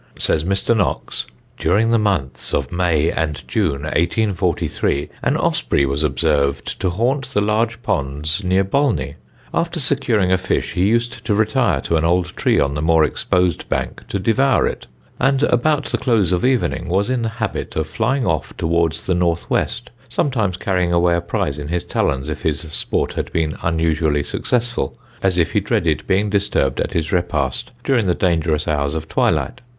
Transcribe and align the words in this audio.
Says 0.17 0.43
Mr. 0.43 0.75
Knox, 0.75 1.27
"During 1.59 1.91
the 1.91 1.99
months 1.99 2.55
of 2.55 2.71
May 2.71 3.11
and 3.11 3.47
June, 3.47 3.83
1843, 3.85 5.09
an 5.21 5.37
osprey 5.37 5.85
was 5.85 6.01
observed 6.03 6.79
to 6.79 6.89
haunt 6.89 7.25
the 7.27 7.39
large 7.39 7.83
ponds 7.83 8.43
near 8.43 8.63
Bolney. 8.63 9.17
After 9.53 9.79
securing 9.79 10.31
a 10.31 10.39
fish 10.39 10.71
he 10.73 10.87
used 10.87 11.23
to 11.25 11.35
retire 11.35 11.81
to 11.81 11.97
an 11.97 12.03
old 12.03 12.35
tree 12.35 12.59
on 12.59 12.73
the 12.73 12.81
more 12.81 13.03
exposed 13.03 13.69
bank 13.69 14.07
to 14.07 14.17
devour 14.17 14.65
it, 14.65 14.87
and 15.19 15.43
about 15.43 15.85
the 15.85 15.99
close 15.99 16.31
of 16.31 16.43
evening 16.43 16.89
was 16.89 17.07
in 17.07 17.21
the 17.21 17.29
habit 17.37 17.75
of 17.75 17.85
flying 17.85 18.25
off 18.25 18.57
towards 18.57 19.05
the 19.05 19.13
north 19.13 19.51
west, 19.51 19.91
sometimes 20.09 20.57
carrying 20.57 20.91
away 20.91 21.15
a 21.15 21.21
prize 21.21 21.59
in 21.59 21.67
his 21.67 21.85
talons 21.85 22.27
if 22.27 22.41
his 22.41 22.61
sport 22.71 23.13
had 23.13 23.31
been 23.31 23.55
unusually 23.61 24.23
successful, 24.23 24.97
as 25.21 25.37
if 25.37 25.51
he 25.51 25.59
dreaded 25.59 26.07
being 26.07 26.27
disturbed 26.27 26.79
at 26.81 26.93
his 26.93 27.11
repast 27.11 27.71
during 27.83 28.07
the 28.07 28.15
dangerous 28.15 28.67
hours 28.67 28.95
of 28.95 29.07
twilight. 29.07 29.61